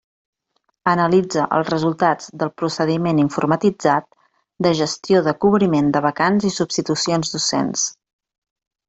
Analitza 0.91 1.41
els 1.57 1.67
resultats 1.73 2.31
del 2.43 2.51
procediment 2.61 3.21
informatitzat 3.23 4.07
de 4.67 4.71
gestió 4.79 5.21
de 5.29 5.35
cobriment 5.45 5.93
de 5.99 6.03
vacants 6.07 6.49
i 6.51 6.55
substitucions 6.57 7.35
docents. 7.37 7.85